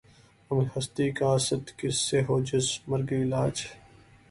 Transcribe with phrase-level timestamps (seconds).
[0.51, 3.55] غم ہستی کا اسدؔ کس سے ہو جز مرگ علاج